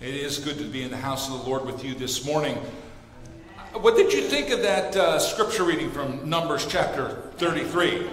[0.00, 2.54] It is good to be in the house of the Lord with you this morning.
[3.72, 8.06] What did you think of that uh, scripture reading from Numbers chapter 33?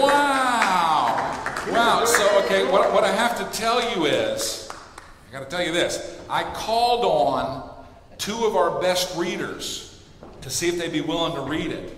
[0.00, 1.44] Wow!
[1.70, 2.04] Wow.
[2.06, 4.70] So, okay, what, what I have to tell you is
[5.28, 6.18] I got to tell you this.
[6.30, 7.84] I called on
[8.16, 10.02] two of our best readers
[10.40, 11.94] to see if they'd be willing to read it.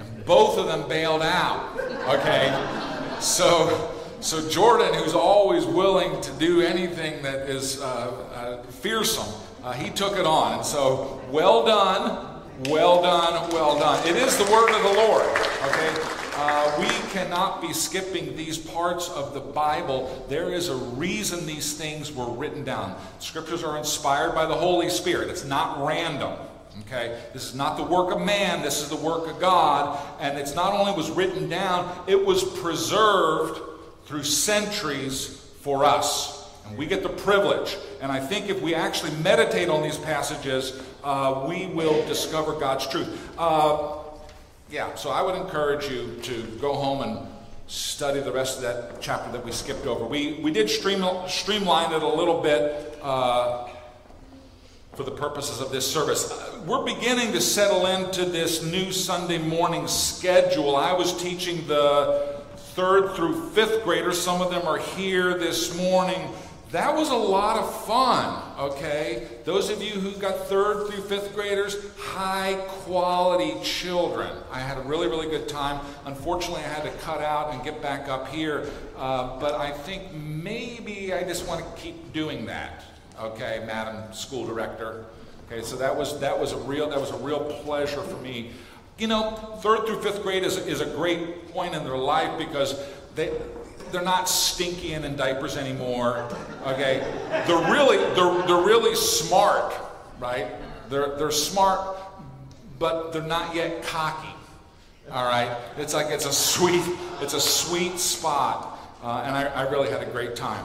[0.00, 1.80] And both of them bailed out.
[1.80, 3.16] Okay?
[3.20, 3.93] So,
[4.24, 9.28] so Jordan, who's always willing to do anything that is uh, uh, fearsome,
[9.62, 10.54] uh, he took it on.
[10.54, 12.40] And so, well done,
[12.70, 14.06] well done, well done.
[14.08, 15.26] It is the word of the Lord.
[15.66, 15.94] Okay?
[16.36, 20.24] Uh, we cannot be skipping these parts of the Bible.
[20.30, 22.98] There is a reason these things were written down.
[23.18, 26.32] Scriptures are inspired by the Holy Spirit, it's not random.
[26.86, 27.20] Okay?
[27.34, 30.00] This is not the work of man, this is the work of God.
[30.18, 33.60] And it's not only was written down, it was preserved
[34.06, 35.28] through centuries
[35.60, 36.50] for us.
[36.66, 37.76] And we get the privilege.
[38.00, 42.86] And I think if we actually meditate on these passages, uh, we will discover God's
[42.86, 43.30] truth.
[43.38, 43.98] Uh,
[44.70, 47.28] yeah, so I would encourage you to go home and
[47.66, 50.04] study the rest of that chapter that we skipped over.
[50.04, 53.68] We, we did stream, streamline it a little bit uh,
[54.94, 56.30] for the purposes of this service.
[56.30, 60.76] Uh, we're beginning to settle into this new Sunday morning schedule.
[60.76, 62.33] I was teaching the
[62.74, 66.28] third through fifth graders, some of them are here this morning.
[66.72, 69.28] That was a lot of fun, okay?
[69.44, 74.36] Those of you who got third through fifth graders, high quality children.
[74.50, 75.86] I had a really, really good time.
[76.04, 80.12] Unfortunately, I had to cut out and get back up here, uh, but I think
[80.12, 82.82] maybe I just want to keep doing that,
[83.20, 85.04] okay, Madam School Director?
[85.46, 88.50] Okay, so that was that was a real that was a real pleasure for me.
[88.98, 92.80] You know, third through fifth grade is, is a great point in their life because
[93.14, 93.32] they
[93.90, 96.28] they're not stinky and in diapers anymore.
[96.66, 96.98] Okay,
[97.46, 99.74] they're really they're they're really smart,
[100.20, 100.46] right?
[100.90, 101.96] They're they're smart,
[102.78, 104.28] but they're not yet cocky.
[105.10, 106.84] All right, it's like it's a sweet
[107.20, 110.64] it's a sweet spot, uh, and I, I really had a great time.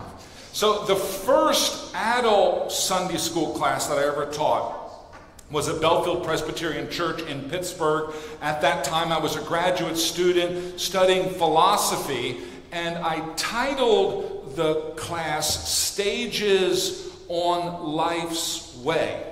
[0.54, 4.79] So the first adult Sunday school class that I ever taught
[5.52, 8.14] was at Bellefield Presbyterian Church in Pittsburgh.
[8.42, 12.38] At that time, I was a graduate student studying philosophy,
[12.72, 19.26] and I titled the class Stages on Life's Way.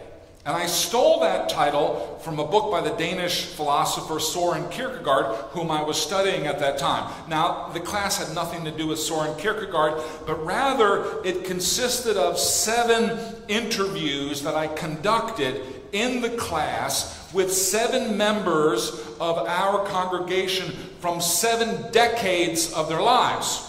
[0.48, 5.70] And I stole that title from a book by the Danish philosopher Soren Kierkegaard, whom
[5.70, 7.12] I was studying at that time.
[7.28, 12.40] Now, the class had nothing to do with Soren Kierkegaard, but rather it consisted of
[12.40, 13.20] seven
[13.50, 21.92] interviews that I conducted in the class with seven members of our congregation from seven
[21.92, 23.64] decades of their lives.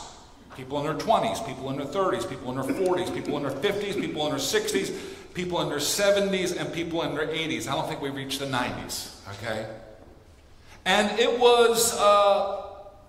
[0.56, 3.52] People in their 20s, people in their 30s, people in their 40s, people in their
[3.52, 4.98] 50s, people in their 60s,
[5.34, 7.68] people in their 70s, and people in their 80s.
[7.68, 9.68] I don't think we reached the 90s, okay?
[10.84, 12.62] And it was uh,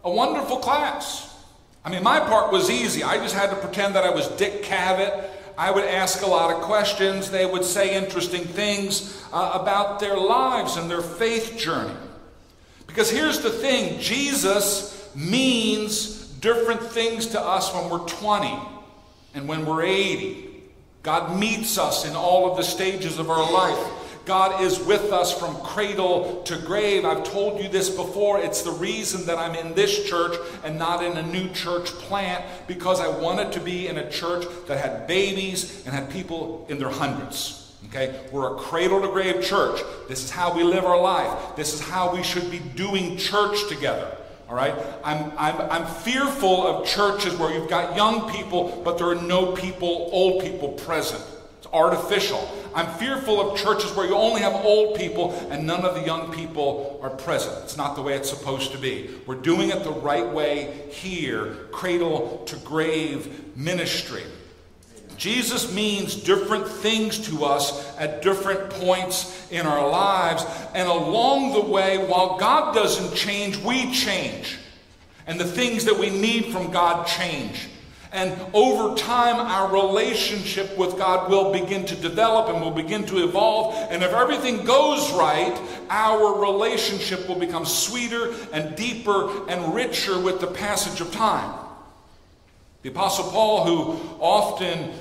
[0.03, 1.36] a wonderful class.
[1.84, 3.03] I mean, my part was easy.
[3.03, 5.28] I just had to pretend that I was Dick Cavett.
[5.59, 7.30] I would ask a lot of questions.
[7.30, 11.94] They would say interesting things uh, about their lives and their faith journey.
[12.88, 18.58] Because here's the thing Jesus means different things to us when we're 20
[19.34, 20.64] and when we're 80.
[21.03, 24.09] God meets us in all of the stages of our life.
[24.25, 27.06] God is with us from cradle to grave.
[27.06, 28.40] I've told you this before.
[28.40, 32.46] It's the reason that I'm in this church and not in a new church plant
[32.68, 36.78] because I wanted to be in a church that had babies and had people in
[36.79, 37.75] their hundreds.
[37.88, 38.19] Okay?
[38.31, 39.81] We're a cradle to grave church.
[40.08, 41.56] This is how we live our life.
[41.56, 44.16] This is how we should be doing church together.
[44.47, 44.75] All right?
[45.03, 49.53] I'm, I'm, I'm fearful of churches where you've got young people, but there are no
[49.53, 51.24] people, old people present.
[51.72, 52.50] Artificial.
[52.74, 56.31] I'm fearful of churches where you only have old people and none of the young
[56.34, 57.63] people are present.
[57.63, 59.09] It's not the way it's supposed to be.
[59.25, 64.24] We're doing it the right way here cradle to grave ministry.
[65.19, 70.46] Jesus means different things to us at different points in our lives.
[70.73, 74.58] And along the way, while God doesn't change, we change.
[75.28, 77.67] And the things that we need from God change.
[78.11, 83.23] And over time, our relationship with God will begin to develop and will begin to
[83.23, 83.76] evolve.
[83.91, 85.56] And if everything goes right,
[85.91, 91.53] our relationship will become sweeter and deeper and richer with the passage of time.
[92.82, 94.91] The Apostle Paul, who often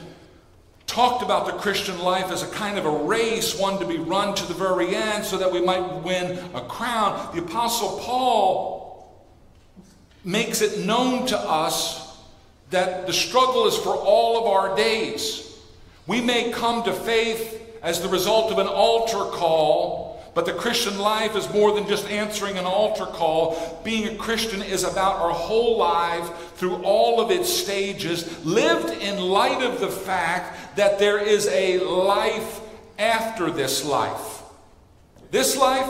[0.87, 4.35] talked about the Christian life as a kind of a race, one to be run
[4.35, 9.15] to the very end so that we might win a crown, the Apostle Paul
[10.25, 12.08] makes it known to us
[12.71, 15.45] that the struggle is for all of our days.
[16.07, 20.99] We may come to faith as the result of an altar call, but the Christian
[20.99, 23.81] life is more than just answering an altar call.
[23.85, 29.21] Being a Christian is about our whole life through all of its stages, lived in
[29.21, 32.61] light of the fact that there is a life
[32.99, 34.43] after this life.
[35.31, 35.89] This life,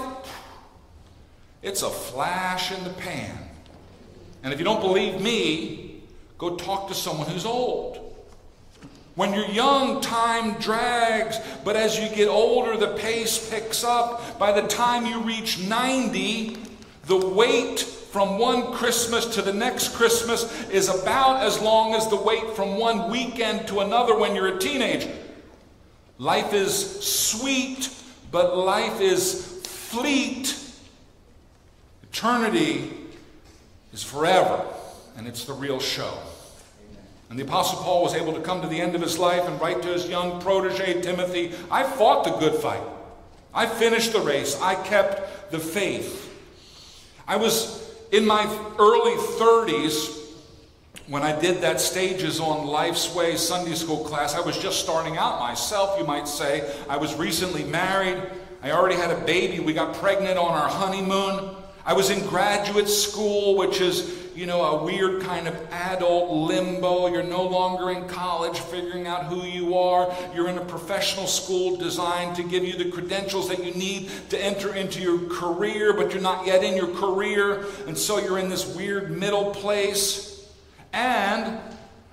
[1.63, 3.37] it's a flash in the pan.
[4.43, 5.88] And if you don't believe me,
[6.39, 8.05] go talk to someone who's old.
[9.17, 14.39] When you're young, time drags, but as you get older, the pace picks up.
[14.39, 16.57] By the time you reach 90,
[17.07, 22.17] the wait from one Christmas to the next Christmas is about as long as the
[22.17, 25.13] wait from one weekend to another when you're a teenager.
[26.19, 27.91] Life is sweet,
[28.31, 30.59] but life is fleet.
[32.05, 32.93] Eternity
[33.93, 34.65] is forever,
[35.17, 36.17] and it's the real show.
[37.31, 39.61] And the Apostle Paul was able to come to the end of his life and
[39.61, 42.83] write to his young protege, Timothy I fought the good fight.
[43.53, 44.61] I finished the race.
[44.61, 46.25] I kept the faith.
[47.27, 48.45] I was in my
[48.79, 50.17] early 30s
[51.07, 54.35] when I did that Stages on Life's Way Sunday school class.
[54.35, 56.71] I was just starting out myself, you might say.
[56.89, 58.23] I was recently married.
[58.63, 59.61] I already had a baby.
[59.61, 61.57] We got pregnant on our honeymoon.
[61.85, 67.09] I was in graduate school, which is you know, a weird kind of adult limbo.
[67.09, 70.15] You're no longer in college figuring out who you are.
[70.33, 74.41] You're in a professional school designed to give you the credentials that you need to
[74.41, 77.65] enter into your career, but you're not yet in your career.
[77.89, 80.49] And so you're in this weird middle place.
[80.93, 81.59] And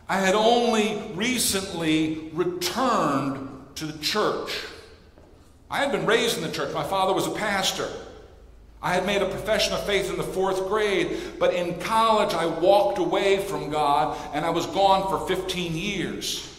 [0.10, 4.63] I had only recently returned to the church.
[5.69, 6.74] I had been raised in the church.
[6.74, 7.88] My father was a pastor.
[8.81, 12.45] I had made a profession of faith in the fourth grade, but in college I
[12.45, 16.51] walked away from God and I was gone for 15 years.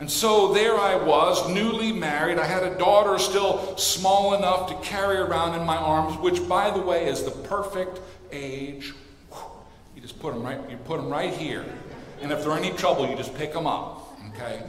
[0.00, 2.38] And so there I was, newly married.
[2.38, 6.70] I had a daughter still small enough to carry around in my arms, which, by
[6.70, 8.00] the way, is the perfect
[8.30, 8.94] age.
[9.94, 11.64] You just put them right, you put them right here.
[12.22, 14.16] And if they're any trouble, you just pick them up.
[14.30, 14.62] Okay?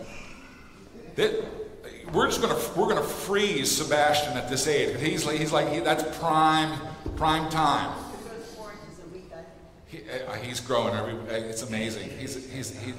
[2.14, 5.00] we're just gonna we're gonna freeze Sebastian at this age.
[5.00, 6.80] He's like he's like he, that's prime
[7.16, 7.96] prime time.
[9.88, 11.14] He, uh, he's growing every.
[11.14, 12.10] Uh, it's amazing.
[12.20, 12.94] He's he's he.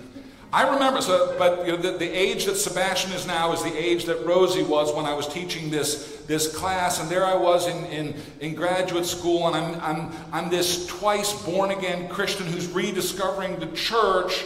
[0.52, 3.73] I remember, so, but you know, the, the age that Sebastian is now is the
[3.73, 7.00] age that Rosie was when I was teaching this, this class.
[7.00, 11.41] And there I was in, in, in graduate school, and I'm, I'm, I'm this twice
[11.44, 14.44] born again Christian who's rediscovering the church.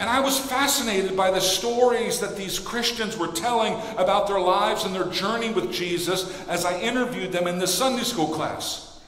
[0.00, 4.84] And I was fascinated by the stories that these Christians were telling about their lives
[4.84, 9.00] and their journey with Jesus as I interviewed them in the Sunday school class.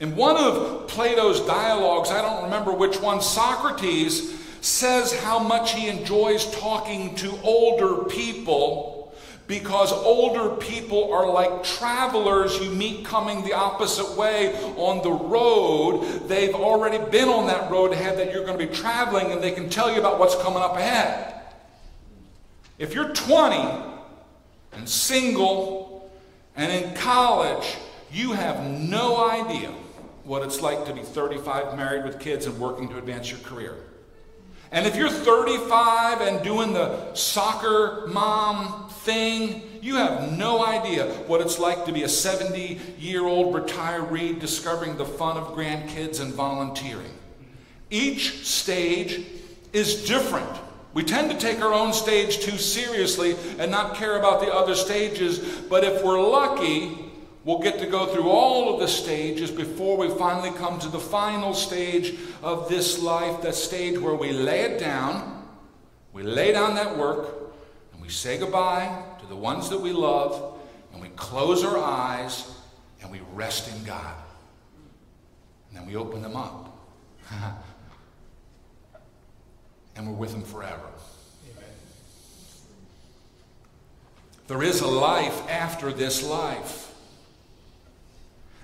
[0.00, 5.88] In one of Plato's dialogues, I don't remember which one, Socrates says how much he
[5.88, 9.01] enjoys talking to older people
[9.46, 16.28] because older people are like travelers you meet coming the opposite way on the road.
[16.28, 19.52] They've already been on that road ahead that you're going to be traveling, and they
[19.52, 21.40] can tell you about what's coming up ahead.
[22.78, 23.56] If you're 20
[24.72, 26.10] and single
[26.56, 27.76] and in college,
[28.10, 29.72] you have no idea
[30.24, 33.76] what it's like to be 35, married with kids, and working to advance your career.
[34.70, 41.40] And if you're 35 and doing the soccer mom thing, you have no idea what
[41.40, 46.32] it's like to be a 70 year old retiree discovering the fun of grandkids and
[46.34, 47.12] volunteering.
[47.90, 49.26] Each stage
[49.72, 50.50] is different.
[50.94, 54.74] We tend to take our own stage too seriously and not care about the other
[54.74, 57.12] stages, but if we're lucky,
[57.44, 61.00] We'll get to go through all of the stages before we finally come to the
[61.00, 65.44] final stage of this life, that stage where we lay it down,
[66.12, 67.41] we lay down that work,
[68.02, 70.58] we say goodbye to the ones that we love,
[70.92, 72.52] and we close our eyes
[73.00, 74.16] and we rest in God.
[75.68, 76.76] And then we open them up.
[79.96, 80.80] and we're with Him forever.
[81.52, 81.64] Amen.
[84.48, 86.92] There is a life after this life.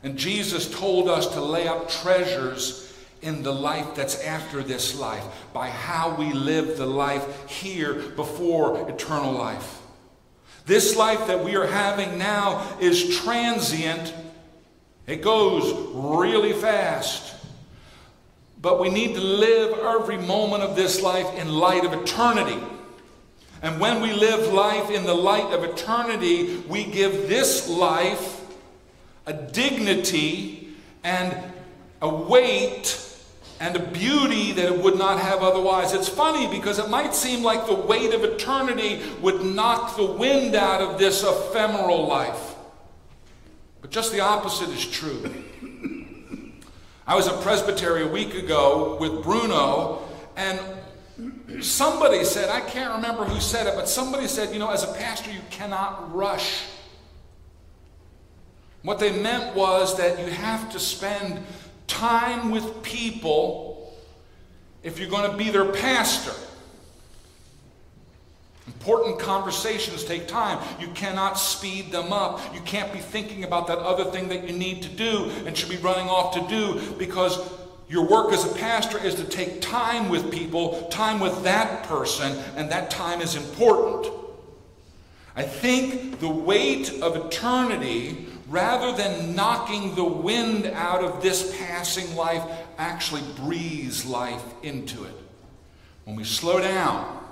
[0.02, 2.87] And Jesus told us to lay up treasures
[3.22, 8.88] in the life that's after this life by how we live the life here before
[8.88, 9.80] eternal life.
[10.66, 14.14] This life that we are having now is transient,
[15.06, 17.34] it goes really fast.
[18.60, 22.58] But we need to live every moment of this life in light of eternity.
[23.62, 28.40] And when we live life in the light of eternity, we give this life
[29.26, 31.36] a dignity and
[32.02, 33.07] a weight
[33.60, 35.92] and a beauty that it would not have otherwise.
[35.92, 40.54] It's funny because it might seem like the weight of eternity would knock the wind
[40.54, 42.54] out of this ephemeral life.
[43.80, 45.30] But just the opposite is true.
[47.06, 50.02] I was at Presbytery a week ago with Bruno,
[50.36, 50.60] and
[51.60, 54.92] somebody said, I can't remember who said it, but somebody said, you know, as a
[54.92, 56.64] pastor, you cannot rush.
[58.82, 61.44] What they meant was that you have to spend
[61.88, 63.92] time with people
[64.84, 66.32] if you're going to be their pastor.
[68.66, 70.62] Important conversations take time.
[70.78, 72.54] You cannot speed them up.
[72.54, 75.70] You can't be thinking about that other thing that you need to do and should
[75.70, 77.50] be running off to do because
[77.88, 82.36] your work as a pastor is to take time with people, time with that person,
[82.56, 84.12] and that time is important.
[85.34, 92.16] I think the weight of eternity rather than knocking the wind out of this passing
[92.16, 92.42] life,
[92.78, 95.14] actually breathes life into it.
[96.04, 97.22] When we slow down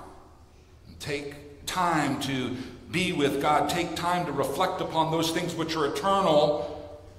[0.87, 2.55] and take time to
[2.91, 6.73] be with God, take time to reflect upon those things which are eternal,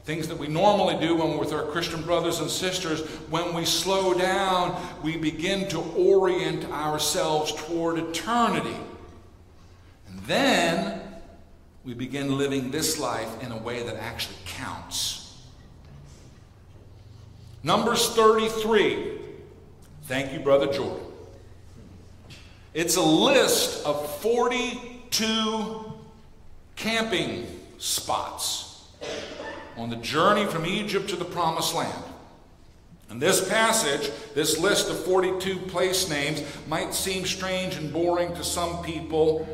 [0.05, 3.65] things that we normally do when we're with our Christian brothers and sisters, when we
[3.65, 8.77] slow down, we begin to orient ourselves toward eternity.
[10.07, 11.08] And then
[11.89, 15.35] we begin living this life in a way that actually counts.
[17.63, 19.13] Numbers 33.
[20.03, 21.07] Thank you, Brother Jordan.
[22.75, 25.95] It's a list of 42
[26.77, 27.47] camping
[27.79, 28.87] spots
[29.79, 32.05] on the journey from Egypt to the Promised Land.
[33.09, 38.45] And this passage, this list of 42 place names, might seem strange and boring to
[38.45, 39.49] some people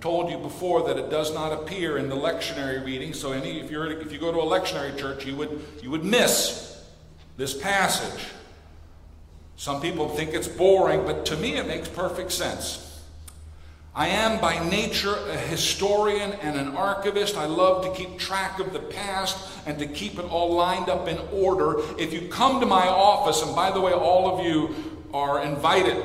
[0.00, 3.12] told you before that it does not appear in the lectionary reading.
[3.12, 6.04] So any, if, you're, if you go to a lectionary church, you would, you would
[6.04, 6.84] miss
[7.36, 8.26] this passage.
[9.56, 12.86] Some people think it's boring, but to me it makes perfect sense.
[13.94, 17.36] I am by nature a historian and an archivist.
[17.36, 21.08] I love to keep track of the past and to keep it all lined up
[21.08, 21.80] in order.
[21.98, 24.74] If you come to my office, and by the way, all of you
[25.12, 26.04] are invited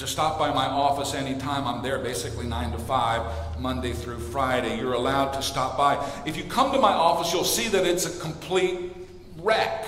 [0.00, 1.66] to stop by my office anytime.
[1.66, 4.78] I'm there basically 9 to 5, Monday through Friday.
[4.78, 6.02] You're allowed to stop by.
[6.24, 8.92] If you come to my office, you'll see that it's a complete
[9.38, 9.86] wreck.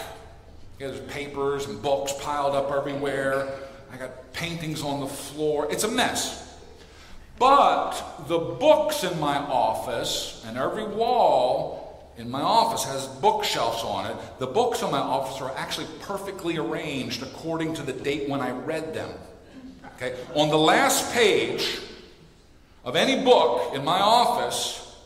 [0.79, 3.59] There's papers and books piled up everywhere.
[3.91, 5.73] I got paintings on the floor.
[5.73, 6.59] It's a mess.
[7.39, 7.93] But
[8.29, 14.17] the books in my office and every wall in my office has bookshelves on it.
[14.39, 18.51] The books in my office are actually perfectly arranged according to the date when I
[18.51, 19.11] read them.
[20.03, 20.19] Okay?
[20.35, 21.79] On the last page
[22.85, 24.97] of any book in my office,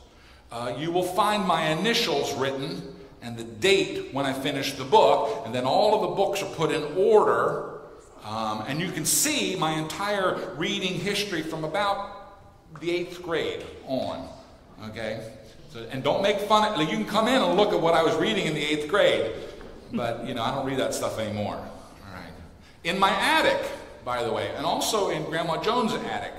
[0.51, 5.43] uh, you will find my initials written and the date when I finished the book,
[5.45, 7.81] and then all of the books are put in order.
[8.25, 14.29] Um, and you can see my entire reading history from about the eighth grade on.
[14.89, 15.29] Okay?
[15.71, 18.03] So, and don't make fun of You can come in and look at what I
[18.03, 19.33] was reading in the eighth grade,
[19.93, 21.57] but you know, I don't read that stuff anymore.
[21.57, 22.33] All right.
[22.85, 23.61] In my attic,
[24.07, 26.33] by the way, and also in Grandma Jones' attic.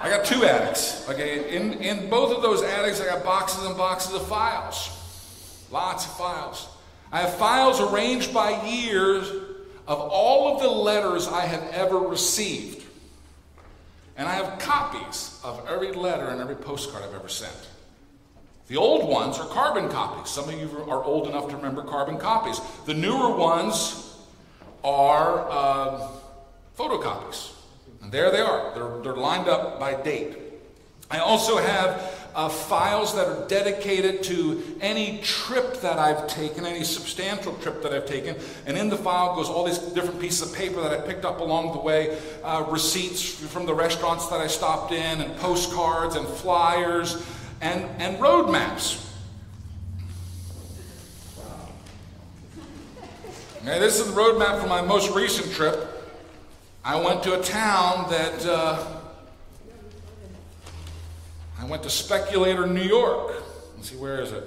[0.00, 1.06] I got two attics.
[1.06, 5.66] Okay, in, in both of those attics, I got boxes and boxes of files.
[5.70, 6.66] Lots of files.
[7.12, 9.28] I have files arranged by years
[9.86, 12.84] of all of the letters I have ever received.
[14.16, 17.68] And I have copies of every letter and every postcard I've ever sent.
[18.68, 20.30] The old ones are carbon copies.
[20.30, 22.60] Some of you are old enough to remember carbon copies.
[22.86, 24.16] The newer ones
[24.82, 26.08] are uh,
[26.76, 27.52] photocopies.
[28.02, 28.72] And there they are.
[28.74, 30.36] They're, they're lined up by date.
[31.10, 36.84] I also have uh, files that are dedicated to any trip that I've taken, any
[36.84, 38.36] substantial trip that I've taken.
[38.66, 41.40] And in the file goes all these different pieces of paper that I picked up
[41.40, 46.26] along the way, uh, receipts from the restaurants that I stopped in, and postcards and
[46.26, 47.24] flyers
[47.62, 49.02] and, and road maps.
[53.64, 55.95] This is the road map for my most recent trip.
[56.86, 58.80] I went to a town that uh,
[61.58, 63.42] I went to Speculator, New York.
[63.74, 64.44] Let's see, where is it?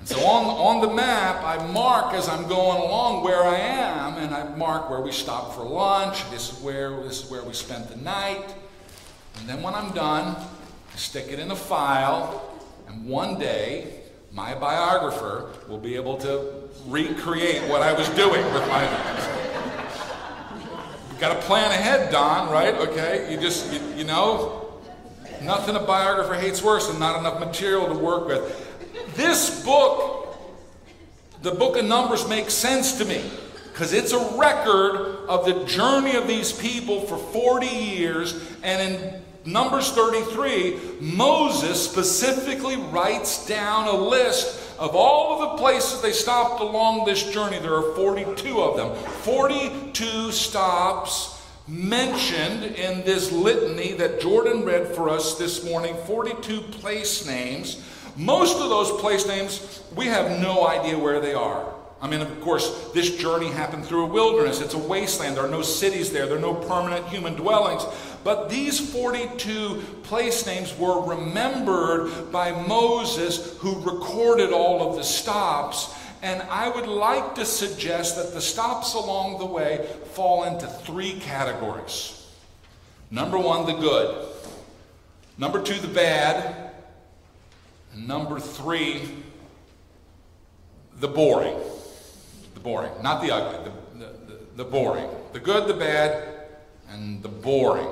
[0.00, 4.18] And so on, on the map, I mark as I'm going along where I am,
[4.18, 6.30] and I mark where we stopped for lunch.
[6.30, 8.54] This is where this is where we spent the night.
[9.38, 12.54] And then when I'm done, I stick it in a file,
[12.88, 14.00] and one day
[14.32, 19.13] my biographer will be able to recreate what I was doing with my
[21.24, 22.74] Got to plan ahead, Don, right?
[22.74, 23.32] Okay?
[23.32, 24.74] You just, you, you know,
[25.40, 29.16] nothing a biographer hates worse than not enough material to work with.
[29.16, 30.36] This book
[31.40, 33.24] the book of Numbers makes sense to me
[33.72, 38.38] because it's a record of the journey of these people for 40 years.
[38.62, 46.00] And in Numbers 33, Moses specifically writes down a list of all of the places
[46.00, 47.58] they stopped along this journey.
[47.58, 48.94] There are 42 of them.
[49.22, 57.26] 42 stops mentioned in this litany that Jordan read for us this morning 42 place
[57.26, 57.82] names.
[58.16, 61.74] Most of those place names, we have no idea where they are.
[62.00, 64.60] I mean, of course, this journey happened through a wilderness.
[64.60, 65.36] It's a wasteland.
[65.36, 67.82] There are no cities there, there are no permanent human dwellings.
[68.24, 75.94] But these 42 place names were remembered by Moses, who recorded all of the stops.
[76.22, 81.20] And I would like to suggest that the stops along the way fall into three
[81.20, 82.26] categories.
[83.10, 84.26] Number one, the good.
[85.36, 86.72] Number two, the bad.
[87.92, 89.02] And number three,
[90.98, 91.58] the boring.
[92.54, 92.90] The boring.
[93.02, 95.10] Not the ugly, the, the, the, boring.
[95.34, 96.26] The good, the bad,
[96.88, 97.88] and the boring.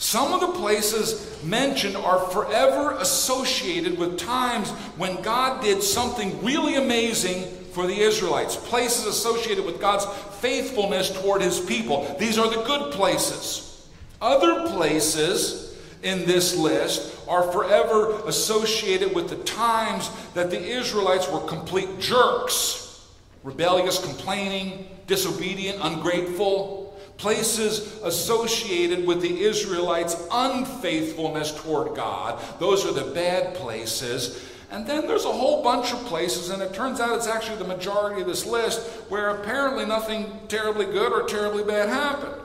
[0.00, 6.76] Some of the places mentioned are forever associated with times when God did something really
[6.76, 8.56] amazing for the Israelites.
[8.56, 10.06] Places associated with God's
[10.38, 12.16] faithfulness toward his people.
[12.18, 13.90] These are the good places.
[14.22, 21.40] Other places in this list are forever associated with the times that the Israelites were
[21.40, 23.06] complete jerks,
[23.44, 26.79] rebellious, complaining, disobedient, ungrateful.
[27.20, 32.42] Places associated with the Israelites' unfaithfulness toward God.
[32.58, 34.42] Those are the bad places.
[34.70, 37.64] And then there's a whole bunch of places, and it turns out it's actually the
[37.64, 42.40] majority of this list, where apparently nothing terribly good or terribly bad happened.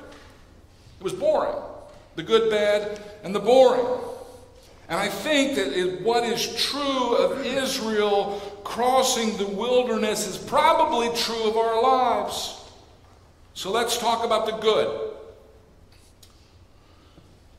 [1.00, 1.56] It was boring
[2.18, 3.86] the good, bad, and the boring.
[4.90, 11.50] And I think that what is true of Israel crossing the wilderness is probably true
[11.50, 12.65] of our lives.
[13.56, 15.14] So let's talk about the good.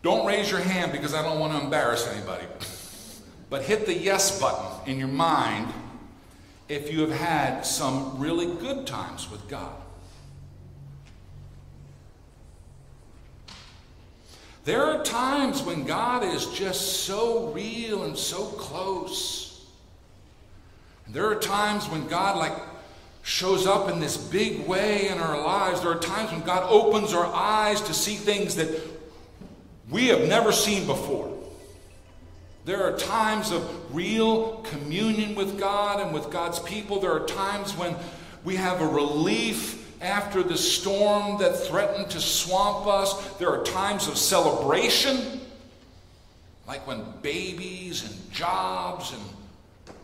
[0.03, 2.45] Don't raise your hand because I don't want to embarrass anybody.
[3.49, 5.73] But hit the yes button in your mind
[6.69, 9.73] if you have had some really good times with God.
[14.65, 19.65] There are times when God is just so real and so close.
[21.09, 22.53] There are times when God, like,
[23.27, 25.81] shows up in this big way in our lives.
[25.81, 28.81] There are times when God opens our eyes to see things that
[29.91, 31.37] we have never seen before.
[32.67, 37.01] There are times of real communion with God and with God's people.
[37.01, 37.97] There are times when
[38.45, 43.27] we have a relief after the storm that threatened to swamp us.
[43.39, 45.41] There are times of celebration,
[46.69, 49.97] like when babies and jobs and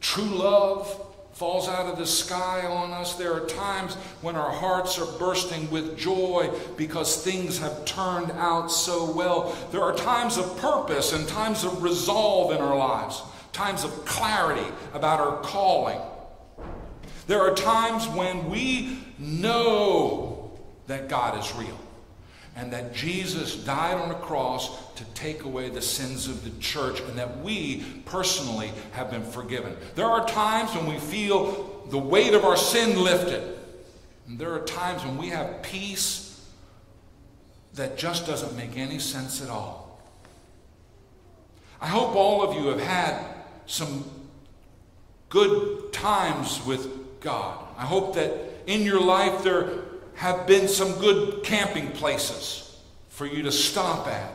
[0.00, 1.05] true love
[1.36, 3.14] falls out of the sky on us.
[3.16, 8.68] There are times when our hearts are bursting with joy because things have turned out
[8.68, 9.54] so well.
[9.70, 13.20] There are times of purpose and times of resolve in our lives,
[13.52, 16.00] times of clarity about our calling.
[17.26, 21.78] There are times when we know that God is real
[22.56, 27.00] and that Jesus died on a cross to take away the sins of the church
[27.00, 29.76] and that we personally have been forgiven.
[29.94, 33.58] There are times when we feel the weight of our sin lifted.
[34.26, 36.42] And there are times when we have peace
[37.74, 40.00] that just doesn't make any sense at all.
[41.78, 43.22] I hope all of you have had
[43.66, 44.04] some
[45.28, 47.62] good times with God.
[47.76, 48.32] I hope that
[48.66, 49.82] in your life there
[50.16, 54.32] have been some good camping places for you to stop at.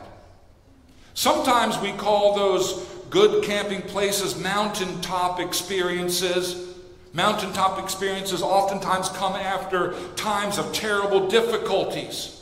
[1.14, 6.74] Sometimes we call those good camping places mountaintop experiences.
[7.12, 12.41] Mountaintop experiences oftentimes come after times of terrible difficulties.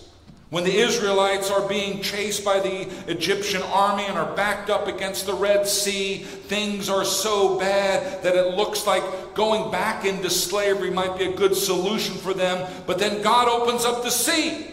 [0.50, 5.26] When the Israelites are being chased by the Egyptian army and are backed up against
[5.26, 10.90] the Red Sea, things are so bad that it looks like going back into slavery
[10.90, 12.68] might be a good solution for them.
[12.84, 14.66] But then God opens up the sea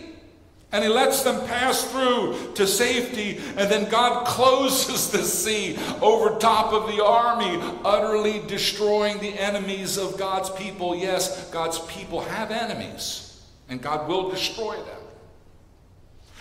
[0.72, 3.40] and He lets them pass through to safety.
[3.56, 9.98] And then God closes the sea over top of the army, utterly destroying the enemies
[9.98, 10.96] of God's people.
[10.96, 14.96] Yes, God's people have enemies, and God will destroy them.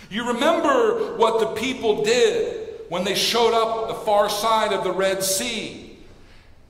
[0.09, 4.91] You remember what the people did when they showed up the far side of the
[4.91, 5.97] Red Sea.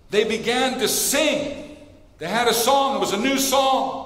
[0.09, 1.77] They began to sing.
[2.17, 4.05] They had a song, it was a new song.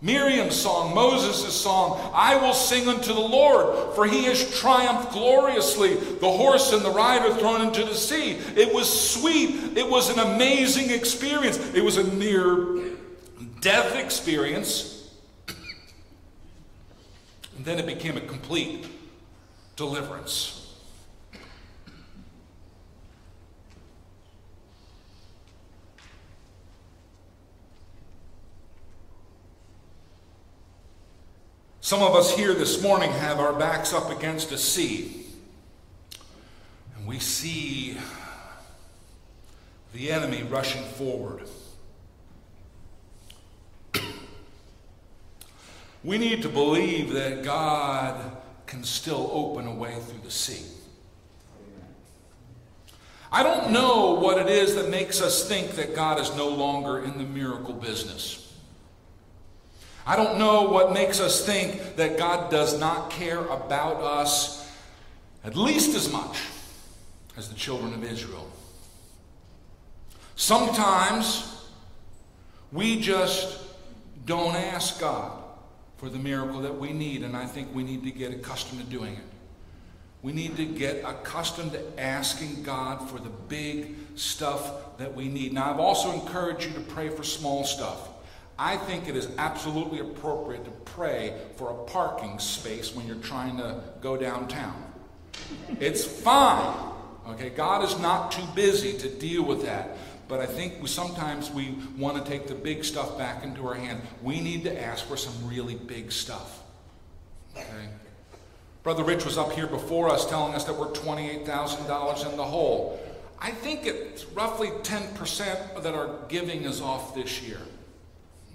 [0.00, 5.94] Miriam's song, Moses' song, I will sing unto the Lord, for he has triumphed gloriously,
[5.94, 8.32] the horse and the rider thrown into the sea.
[8.56, 9.76] It was sweet.
[9.76, 11.58] It was an amazing experience.
[11.72, 12.80] It was a near
[13.60, 14.91] death experience.
[17.56, 18.86] And then it became a complete
[19.76, 20.58] deliverance.
[31.80, 35.26] Some of us here this morning have our backs up against a sea,
[36.96, 37.98] and we see
[39.92, 41.42] the enemy rushing forward.
[46.04, 48.36] We need to believe that God
[48.66, 50.64] can still open a way through the sea.
[53.30, 57.02] I don't know what it is that makes us think that God is no longer
[57.02, 58.52] in the miracle business.
[60.06, 64.70] I don't know what makes us think that God does not care about us
[65.44, 66.42] at least as much
[67.36, 68.50] as the children of Israel.
[70.34, 71.64] Sometimes
[72.72, 73.60] we just
[74.26, 75.41] don't ask God
[76.02, 78.86] for the miracle that we need, and I think we need to get accustomed to
[78.88, 79.24] doing it.
[80.20, 85.52] We need to get accustomed to asking God for the big stuff that we need.
[85.52, 88.08] Now, I've also encouraged you to pray for small stuff.
[88.58, 93.56] I think it is absolutely appropriate to pray for a parking space when you're trying
[93.58, 94.92] to go downtown.
[95.78, 96.90] It's fine.
[97.28, 99.96] Okay, God is not too busy to deal with that.
[100.32, 104.00] But I think sometimes we want to take the big stuff back into our hand.
[104.22, 106.62] We need to ask for some really big stuff.
[107.54, 107.90] Okay?
[108.82, 112.98] Brother Rich was up here before us telling us that we're $28,000 in the hole.
[113.38, 117.60] I think it's roughly 10% that our giving is off this year.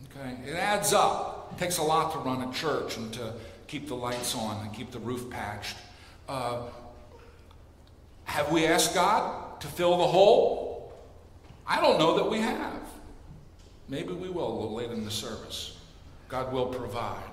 [0.10, 0.36] Okay?
[0.48, 1.52] It adds up.
[1.52, 3.34] It takes a lot to run a church and to
[3.68, 5.78] keep the lights on and keep the roof patched.
[6.28, 6.64] Uh,
[8.24, 10.67] have we asked God to fill the hole?
[11.68, 12.80] I don't know that we have.
[13.90, 15.78] Maybe we will later in the service.
[16.30, 17.24] God will provide.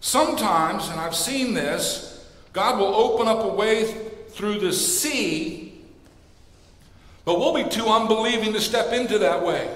[0.00, 3.84] Sometimes, and I've seen this, God will open up a way
[4.30, 5.82] through the sea,
[7.24, 9.68] but we'll be too unbelieving to step into that way.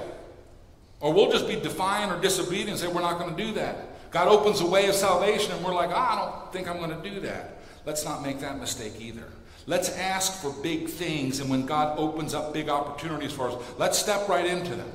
[1.00, 4.10] Or we'll just be defiant or disobedient and say, we're not going to do that.
[4.12, 6.90] God opens a way of salvation and we're like, oh, I don't think I'm going
[6.90, 7.58] to do that.
[7.84, 9.24] Let's not make that mistake either.
[9.66, 13.98] Let's ask for big things, and when God opens up big opportunities for us, let's
[13.98, 14.90] step right into them.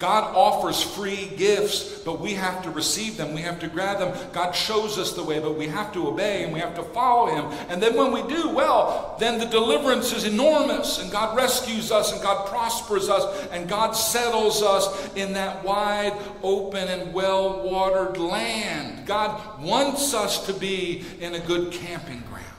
[0.00, 3.34] God offers free gifts, but we have to receive them.
[3.34, 4.16] We have to grab them.
[4.32, 7.26] God shows us the way, but we have to obey and we have to follow
[7.26, 7.44] Him.
[7.68, 12.14] And then when we do, well, then the deliverance is enormous, and God rescues us,
[12.14, 18.16] and God prospers us, and God settles us in that wide, open, and well watered
[18.16, 19.06] land.
[19.06, 22.49] God wants us to be in a good camping ground.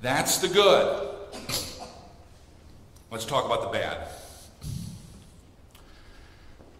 [0.00, 1.08] That's the good.
[3.10, 4.08] Let's talk about the bad.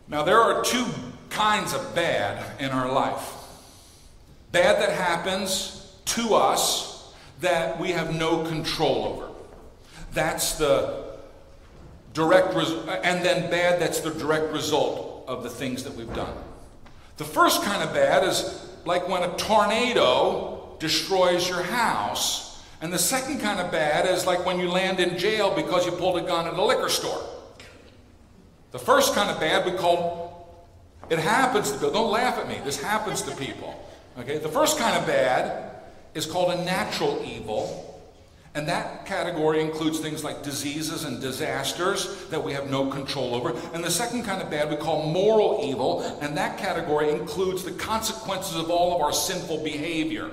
[0.08, 0.86] Now, there are two
[1.28, 3.34] kinds of bad in our life
[4.52, 9.28] bad that happens to us that we have no control over.
[10.12, 11.04] That's the
[12.12, 16.34] direct result, and then bad that's the direct result of the things that we've done.
[17.16, 22.49] The first kind of bad is like when a tornado destroys your house.
[22.80, 25.92] And the second kind of bad is like when you land in jail because you
[25.92, 27.22] pulled a gun at a liquor store.
[28.72, 30.64] The first kind of bad we call,
[31.10, 31.92] it happens to people.
[31.92, 32.58] Don't laugh at me.
[32.64, 33.74] This happens to people.
[34.18, 34.38] Okay?
[34.38, 35.74] The first kind of bad
[36.14, 37.86] is called a natural evil.
[38.54, 43.54] And that category includes things like diseases and disasters that we have no control over.
[43.74, 47.70] And the second kind of bad we call moral evil, and that category includes the
[47.72, 50.32] consequences of all of our sinful behavior.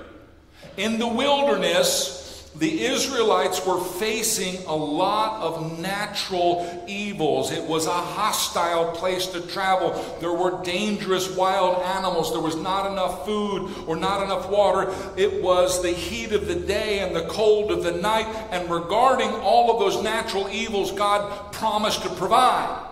[0.76, 7.52] In the wilderness, the Israelites were facing a lot of natural evils.
[7.52, 9.92] It was a hostile place to travel.
[10.20, 12.32] There were dangerous wild animals.
[12.32, 14.92] There was not enough food or not enough water.
[15.16, 18.26] It was the heat of the day and the cold of the night.
[18.50, 22.86] And regarding all of those natural evils, God promised to provide.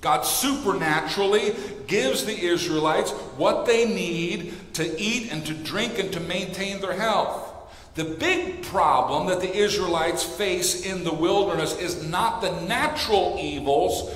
[0.00, 1.54] God supernaturally
[1.86, 6.94] gives the Israelites what they need to eat and to drink and to maintain their
[6.94, 7.49] health.
[7.94, 14.10] The big problem that the Israelites face in the wilderness is not the natural evils,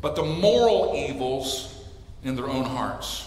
[0.00, 1.74] but the moral evils
[2.22, 3.24] in their own hearts.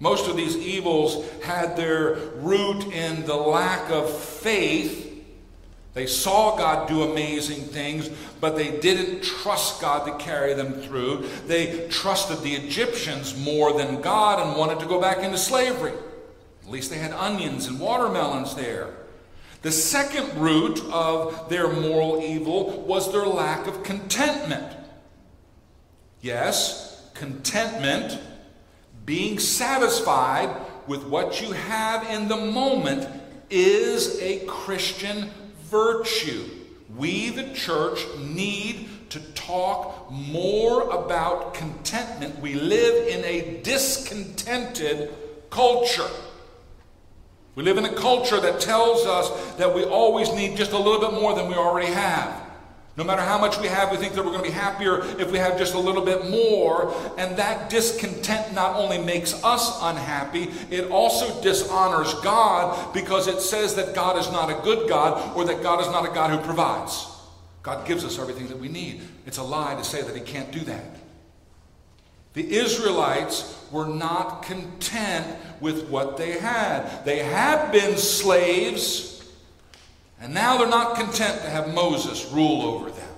[0.00, 5.02] Most of these evils had their root in the lack of faith
[5.94, 11.28] They saw God do amazing things, but they didn't trust God to carry them through.
[11.46, 15.92] They trusted the Egyptians more than God and wanted to go back into slavery.
[16.64, 18.88] At least they had onions and watermelons there.
[19.64, 24.76] The second root of their moral evil was their lack of contentment.
[26.20, 28.20] Yes, contentment,
[29.06, 30.54] being satisfied
[30.86, 33.08] with what you have in the moment,
[33.48, 35.30] is a Christian
[35.62, 36.44] virtue.
[36.94, 42.38] We, the church, need to talk more about contentment.
[42.38, 45.14] We live in a discontented
[45.48, 46.10] culture.
[47.54, 51.00] We live in a culture that tells us that we always need just a little
[51.00, 52.42] bit more than we already have.
[52.96, 55.32] No matter how much we have, we think that we're going to be happier if
[55.32, 56.94] we have just a little bit more.
[57.18, 63.74] And that discontent not only makes us unhappy, it also dishonors God because it says
[63.74, 66.38] that God is not a good God or that God is not a God who
[66.38, 67.08] provides.
[67.64, 69.02] God gives us everything that we need.
[69.26, 70.84] It's a lie to say that He can't do that.
[72.34, 75.26] The Israelites were not content
[75.60, 77.04] with what they had.
[77.04, 79.14] They had been slaves
[80.24, 83.08] and now they're not content to have Moses rule over them.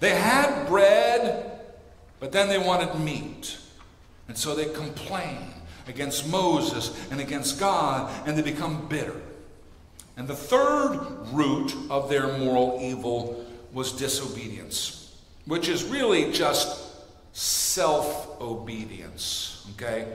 [0.00, 1.60] They had bread,
[2.20, 3.58] but then they wanted meat.
[4.28, 5.52] And so they complain
[5.86, 9.20] against Moses and against God, and they become bitter.
[10.16, 11.00] And the third
[11.32, 15.14] root of their moral evil was disobedience,
[15.44, 16.87] which is really just
[17.38, 19.64] self obedience.
[19.74, 20.08] Okay?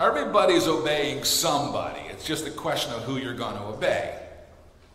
[0.00, 2.00] Everybody's obeying somebody.
[2.08, 4.18] It's just a question of who you're going to obey.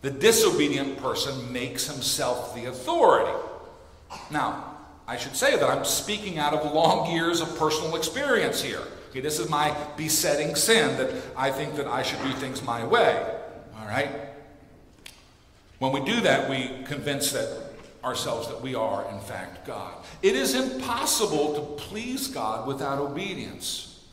[0.02, 3.38] The disobedient person makes himself the authority.
[4.32, 8.82] Now, I should say that I'm speaking out of long years of personal experience here.
[9.10, 12.84] Okay, this is my besetting sin that I think that I should do things my
[12.84, 13.24] way.
[13.78, 14.10] All right?
[15.78, 17.65] When we do that, we convince that
[18.06, 19.92] ourselves that we are, in fact, God.
[20.22, 24.04] It is impossible to please God without obedience.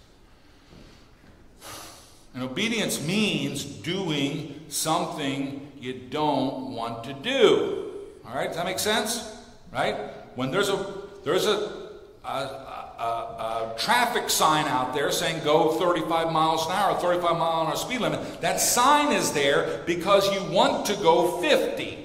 [2.33, 7.91] And obedience means doing something you don't want to do.
[8.25, 9.31] All right, does that make sense?
[9.71, 9.95] Right?
[10.35, 11.89] When there's a there's a,
[12.25, 17.61] a, a, a traffic sign out there saying go 35 miles an hour, 35 mile
[17.61, 21.99] an hour speed limit, that sign is there because you want to go 50.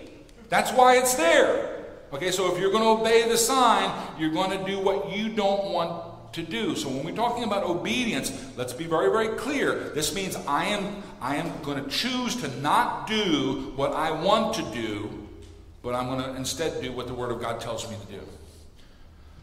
[0.51, 1.78] That's why it's there.
[2.13, 5.29] Okay, so if you're going to obey the sign, you're going to do what you
[5.29, 6.75] don't want to do.
[6.75, 9.91] So when we're talking about obedience, let's be very, very clear.
[9.91, 14.55] This means I am, I am going to choose to not do what I want
[14.55, 15.29] to do,
[15.83, 18.21] but I'm going to instead do what the Word of God tells me to do.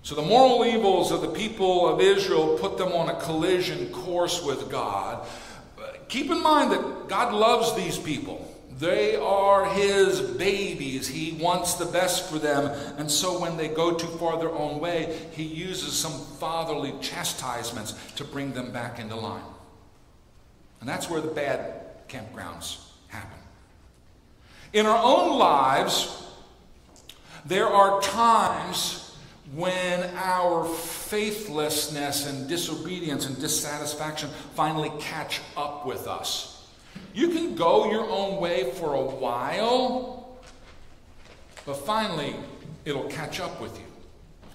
[0.01, 4.43] So the moral evils of the people of Israel put them on a collision course
[4.43, 5.27] with God.
[6.07, 8.54] Keep in mind that God loves these people.
[8.77, 11.07] They are his babies.
[11.07, 12.65] He wants the best for them.
[12.97, 17.93] And so when they go too far their own way, he uses some fatherly chastisements
[18.17, 19.43] to bring them back into line.
[20.81, 23.39] And that's where the bad campgrounds happen.
[24.73, 26.23] In our own lives,
[27.45, 29.15] there are times
[29.53, 36.54] when our faithlessness and disobedience and dissatisfaction finally catch up with us.
[37.15, 40.37] You can go your own way for a while,
[41.65, 42.35] but finally
[42.83, 43.85] it'll catch up with you.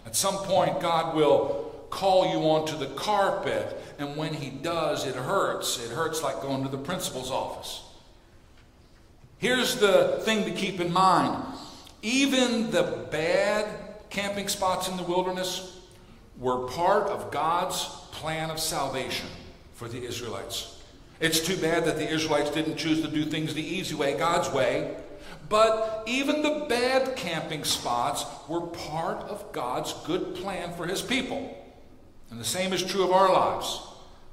[0.05, 5.15] At some point, God will call you onto the carpet, and when He does, it
[5.15, 5.83] hurts.
[5.83, 7.83] It hurts like going to the principal's office.
[9.39, 11.43] Here's the thing to keep in mind
[12.03, 13.69] even the bad
[14.11, 15.79] camping spots in the wilderness
[16.39, 19.29] were part of God's plan of salvation
[19.75, 20.80] for the Israelites.
[21.21, 24.51] It's too bad that the Israelites didn't choose to do things the easy way, God's
[24.51, 24.97] way.
[25.49, 31.57] But even the bad camping spots were part of God's good plan for his people.
[32.31, 33.81] And the same is true of our lives.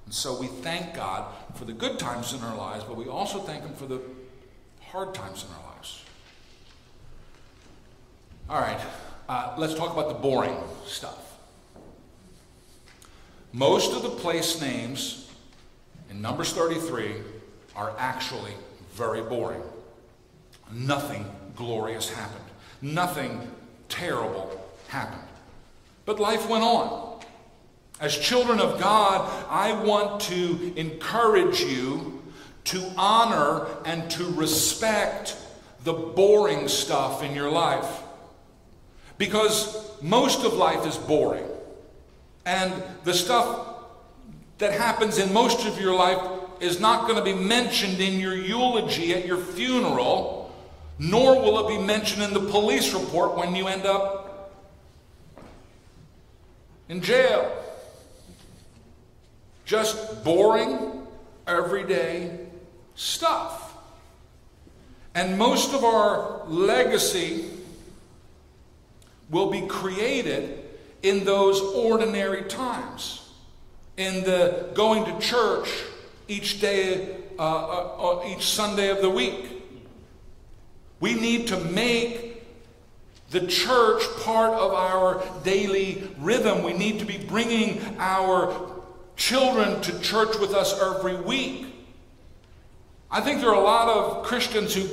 [0.05, 3.39] And so we thank God for the good times in our lives, but we also
[3.39, 3.99] thank Him for the
[4.81, 6.03] hard times in our lives.
[8.49, 8.79] All right,
[9.27, 11.37] uh, let's talk about the boring stuff.
[13.51, 15.26] Most of the place names
[16.09, 17.15] in Numbers 33
[17.75, 18.53] are actually
[18.93, 19.61] very boring.
[20.71, 22.45] Nothing glorious happened,
[22.81, 23.51] nothing
[23.89, 25.21] terrible happened.
[26.05, 27.21] But life went on.
[27.99, 32.21] As children of God, I want to encourage you
[32.65, 35.35] to honor and to respect
[35.83, 38.03] the boring stuff in your life.
[39.17, 41.45] Because most of life is boring.
[42.45, 42.71] And
[43.03, 43.76] the stuff
[44.57, 46.19] that happens in most of your life
[46.59, 50.35] is not going to be mentioned in your eulogy at your funeral.
[50.99, 54.51] nor will it be mentioned in the police report when you end up
[56.89, 57.51] in jail.
[59.65, 61.05] Just boring,
[61.45, 62.39] everyday
[62.95, 63.75] stuff.
[65.13, 67.45] And most of our legacy
[69.29, 70.63] will be created
[71.03, 73.26] in those ordinary times,
[73.97, 75.69] in the going to church
[76.27, 79.51] each day, uh, uh, uh, each Sunday of the week.
[80.99, 82.43] We need to make
[83.29, 86.63] the church part of our daily rhythm.
[86.63, 88.71] We need to be bringing our
[89.15, 91.65] children to church with us every week.
[93.09, 94.87] I think there are a lot of Christians who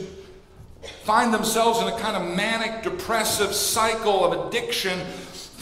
[1.05, 5.01] find themselves in a kind of manic, depressive cycle of addiction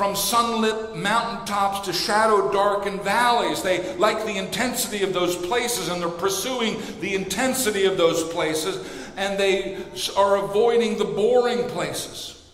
[0.02, 3.62] from sunlit mountaintops to shadow darkened valleys.
[3.62, 8.84] They like the intensity of those places and they're pursuing the intensity of those places
[9.16, 9.76] and they
[10.16, 12.50] are avoiding the boring places.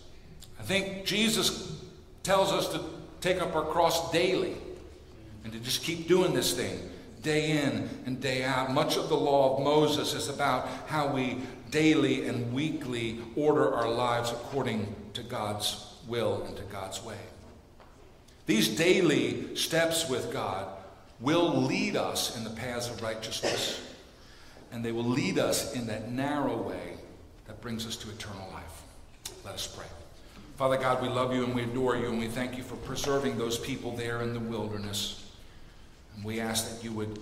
[0.59, 1.75] I think Jesus
[2.21, 2.81] tells us to
[3.19, 4.53] take up our cross daily
[5.43, 6.87] and to just keep doing this thing
[7.23, 8.71] day in and day out.
[8.71, 11.39] Much of the law of Moses is about how we
[11.71, 17.17] daily and weekly order our lives according to God's will and to God's way.
[18.49, 20.67] These daily steps with God
[21.19, 23.79] will lead us in the paths of righteousness,
[24.71, 26.95] and they will lead us in that narrow way
[27.45, 28.81] that brings us to eternal life.
[29.45, 29.85] Let us pray.
[30.57, 33.37] Father God, we love you and we adore you, and we thank you for preserving
[33.37, 35.31] those people there in the wilderness.
[36.15, 37.19] And we ask that you would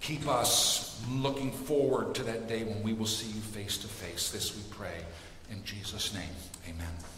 [0.00, 4.32] keep us looking forward to that day when we will see you face to face.
[4.32, 5.04] This we pray
[5.48, 6.34] in Jesus' name.
[6.68, 7.09] Amen.